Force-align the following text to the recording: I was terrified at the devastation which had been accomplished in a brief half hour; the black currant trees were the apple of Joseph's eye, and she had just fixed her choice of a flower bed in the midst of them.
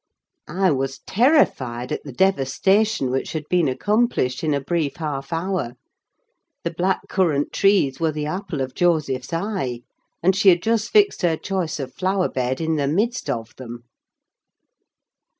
I 0.49 0.71
was 0.71 0.97
terrified 1.05 1.91
at 1.91 2.03
the 2.03 2.11
devastation 2.11 3.11
which 3.11 3.33
had 3.33 3.47
been 3.51 3.67
accomplished 3.67 4.43
in 4.43 4.51
a 4.55 4.59
brief 4.59 4.95
half 4.95 5.31
hour; 5.31 5.75
the 6.63 6.71
black 6.71 7.01
currant 7.07 7.53
trees 7.53 7.99
were 7.99 8.11
the 8.11 8.25
apple 8.25 8.61
of 8.61 8.73
Joseph's 8.73 9.31
eye, 9.31 9.81
and 10.23 10.35
she 10.35 10.49
had 10.49 10.63
just 10.63 10.89
fixed 10.89 11.21
her 11.21 11.37
choice 11.37 11.79
of 11.79 11.89
a 11.89 11.93
flower 11.93 12.29
bed 12.29 12.59
in 12.59 12.77
the 12.77 12.87
midst 12.87 13.29
of 13.29 13.55
them. 13.57 13.83